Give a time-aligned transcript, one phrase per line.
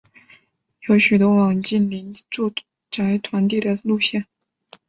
[0.87, 2.51] 有许多网近邻住
[2.89, 4.25] 宅团地的路线。